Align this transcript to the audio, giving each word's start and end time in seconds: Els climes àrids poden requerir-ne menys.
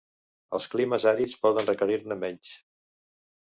Els 0.57 0.65
climes 0.75 1.05
àrids 1.11 1.37
poden 1.45 1.69
requerir-ne 1.69 2.19
menys. 2.25 2.57